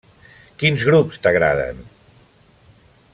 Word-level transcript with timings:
Quins 0.63 0.85
grups 0.87 1.19
t'agraden? 1.27 1.85